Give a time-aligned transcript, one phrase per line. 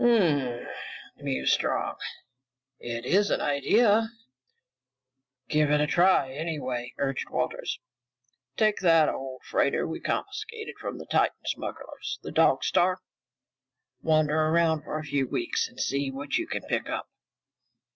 [0.03, 0.67] "Ummmmh,"
[1.17, 1.97] mused Strong.
[2.79, 4.07] "It is an idea."
[5.47, 7.77] "Give it a try, anyway," urged Walters.
[8.57, 12.97] "Take that old freighter we confiscated from the Titan smugglers, the Dog Star.
[14.01, 17.07] Wander around for a few weeks and see what you can pick up.